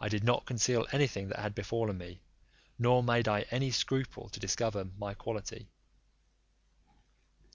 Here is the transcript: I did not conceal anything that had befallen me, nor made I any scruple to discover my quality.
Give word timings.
I 0.00 0.08
did 0.08 0.24
not 0.24 0.46
conceal 0.46 0.86
anything 0.90 1.28
that 1.28 1.38
had 1.38 1.54
befallen 1.54 1.98
me, 1.98 2.22
nor 2.78 3.02
made 3.02 3.28
I 3.28 3.42
any 3.50 3.70
scruple 3.70 4.30
to 4.30 4.40
discover 4.40 4.88
my 4.96 5.12
quality. 5.12 5.68